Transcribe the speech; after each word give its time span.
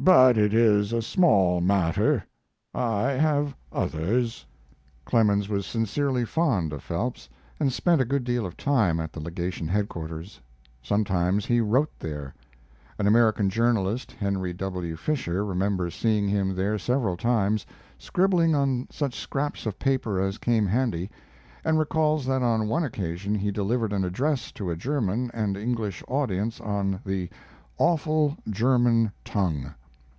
But 0.00 0.38
it 0.38 0.54
is 0.54 0.92
a 0.92 1.02
small 1.02 1.60
matter. 1.60 2.24
I 2.72 3.10
have 3.10 3.56
others." 3.72 4.46
Clemens 5.04 5.48
was 5.48 5.66
sincerely 5.66 6.24
fond 6.24 6.72
of 6.72 6.84
Phelps 6.84 7.28
and 7.58 7.72
spent 7.72 8.00
a 8.00 8.04
good 8.04 8.22
deal 8.22 8.46
of 8.46 8.56
time 8.56 9.00
at 9.00 9.12
the 9.12 9.18
legation 9.20 9.66
headquarters. 9.66 10.40
Sometimes 10.80 11.46
he 11.46 11.60
wrote 11.60 11.90
there. 11.98 12.32
An 12.96 13.08
American 13.08 13.50
journalist, 13.50 14.12
Henry 14.12 14.52
W. 14.52 14.94
Fischer, 14.94 15.44
remembers 15.44 15.96
seeing 15.96 16.28
him 16.28 16.54
there 16.54 16.78
several 16.78 17.16
times 17.16 17.66
scribbling 17.98 18.54
on 18.54 18.86
such 18.92 19.18
scraps 19.18 19.66
of 19.66 19.80
paper 19.80 20.20
as 20.20 20.38
came 20.38 20.66
handy, 20.66 21.10
and 21.64 21.76
recalls 21.76 22.24
that 22.24 22.40
on 22.40 22.68
one 22.68 22.84
occasion 22.84 23.34
he 23.34 23.50
delivered 23.50 23.92
an 23.92 24.04
address 24.04 24.52
to 24.52 24.70
a 24.70 24.76
German 24.76 25.28
and 25.34 25.56
English 25.56 26.04
audience 26.06 26.60
on 26.60 27.00
the 27.04 27.28
"Awful 27.78 28.36
German 28.48 29.10
Tongue." 29.24 29.74